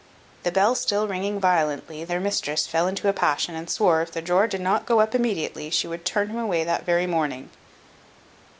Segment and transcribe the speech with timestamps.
[0.41, 4.19] The bell still ringing violently, their mistress fell into a passion, and swore, if the
[4.23, 7.51] drawer did not go up immediately, she would turn him away that very morning.